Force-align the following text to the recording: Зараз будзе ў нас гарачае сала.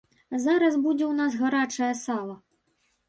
Зараз 0.45 0.77
будзе 0.85 1.05
ў 1.07 1.13
нас 1.19 1.37
гарачае 1.43 1.91
сала. 2.05 2.35